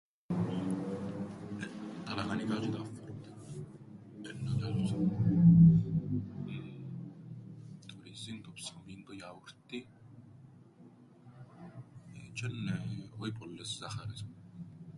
Τα 2.05 2.15
λαχανικά 2.15 2.55
τζ̆αι 2.59 2.71
τα 2.71 2.77
φρούτα 2.93 3.33
εννά 4.29 4.55
λαλούσα, 4.59 4.95
το 7.87 7.95
ρύζιν, 8.03 8.41
το 8.43 8.51
ψωμίν, 8.51 9.03
το 9.05 9.11
γιαούρτιν, 9.13 9.85
τζ̆αι 12.33 12.47
νναι, 12.51 12.75
όι 13.17 13.31
πολλές 13.31 13.77
ζάχαρες. 13.79 14.25